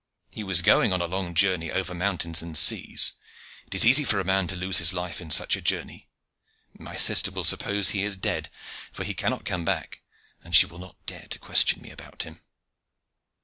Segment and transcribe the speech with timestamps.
[0.31, 3.13] He was going on a long journey over mountains and seas;
[3.67, 6.09] it is easy for a man to lose his life in such a journey.
[6.75, 8.49] My sister will suppose he is dead;
[8.91, 10.01] for he cannot come back,
[10.43, 12.41] and she will not dare to question me about him."